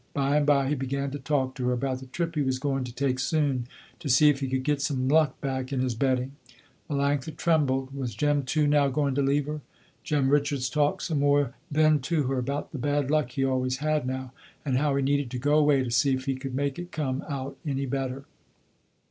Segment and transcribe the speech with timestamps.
[0.15, 2.83] By and by he began to talk to her, about the trip he was going
[2.85, 3.67] to take soon,
[3.99, 6.31] to see if he could get some luck back in his betting.
[6.89, 9.61] Melanctha trembled, was Jem too now going to leave her.
[10.03, 14.07] Jem Richards talked some more then to her, about the bad luck he always had
[14.07, 14.33] now,
[14.65, 17.23] and how he needed to go away to see if he could make it come
[17.29, 18.25] out any better.